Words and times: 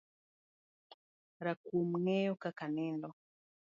Rakuom 1.45 1.89
ngeyo 2.01 2.33
kaka 2.43 2.65
nindo 2.73 3.09